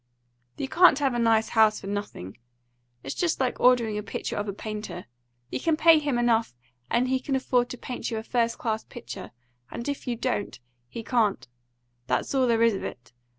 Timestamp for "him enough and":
5.99-7.07